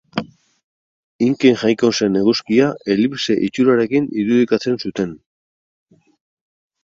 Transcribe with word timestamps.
Inken 1.25 1.57
jainko 1.63 1.89
zen 1.99 2.17
eguzkia 2.21 2.69
elipse 2.95 3.35
itxurarekin 3.49 4.09
irudikatzen 4.23 4.79
zuten. 4.87 5.13